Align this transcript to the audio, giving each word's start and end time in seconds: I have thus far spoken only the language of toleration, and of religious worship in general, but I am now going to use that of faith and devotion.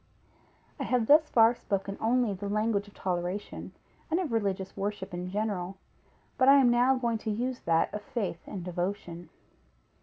I 0.79 0.83
have 0.85 1.05
thus 1.05 1.29
far 1.29 1.53
spoken 1.53 1.95
only 2.01 2.33
the 2.33 2.49
language 2.49 2.87
of 2.87 2.95
toleration, 2.95 3.71
and 4.09 4.19
of 4.19 4.31
religious 4.31 4.75
worship 4.75 5.13
in 5.13 5.29
general, 5.29 5.77
but 6.39 6.49
I 6.49 6.55
am 6.59 6.71
now 6.71 6.95
going 6.95 7.19
to 7.19 7.29
use 7.29 7.59
that 7.65 7.93
of 7.93 8.01
faith 8.01 8.39
and 8.47 8.63
devotion. 8.65 9.29